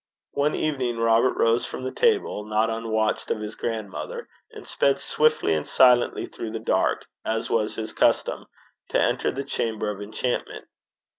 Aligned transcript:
One 0.33 0.55
evening 0.55 0.97
Robert 0.97 1.37
rose 1.37 1.67
from 1.67 1.83
the 1.83 1.91
table, 1.91 2.43
not 2.43 2.71
unwatched 2.71 3.29
of 3.29 3.39
his 3.39 3.53
grandmother, 3.53 4.27
and 4.51 4.67
sped 4.67 4.99
swiftly 4.99 5.53
and 5.53 5.67
silently 5.67 6.25
through 6.25 6.53
the 6.53 6.59
dark, 6.59 7.05
as 7.23 7.51
was 7.51 7.75
his 7.75 7.93
custom, 7.93 8.47
to 8.89 8.99
enter 8.99 9.29
the 9.31 9.43
chamber 9.43 9.91
of 9.91 10.01
enchantment. 10.01 10.65